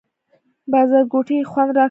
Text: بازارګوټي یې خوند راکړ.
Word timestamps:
بازارګوټي 0.71 1.35
یې 1.39 1.47
خوند 1.51 1.69
راکړ. 1.71 1.79